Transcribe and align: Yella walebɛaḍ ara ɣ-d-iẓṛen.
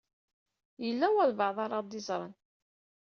Yella 0.85 1.07
walebɛaḍ 1.15 1.57
ara 1.65 1.77
ɣ-d-iẓṛen. 1.83 2.33